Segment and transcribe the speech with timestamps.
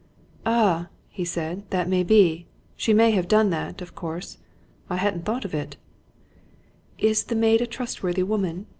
[0.47, 1.61] "Ah!" he said.
[1.69, 2.47] "That may be!
[2.75, 4.39] She may have done that, of course.
[4.89, 5.77] I hadn't thought of it."
[6.97, 8.65] "Is the maid a trustworthy woman?"